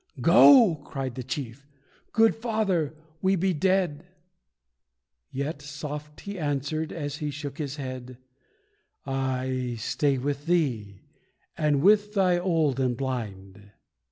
[0.21, 1.67] "Go!" cried the chief,
[2.11, 4.03] "good father we be dead!"
[5.29, 8.17] Yet soft he answered as he shook his head:
[9.05, 11.03] "I stay with thee
[11.55, 13.69] and with thy old and blind."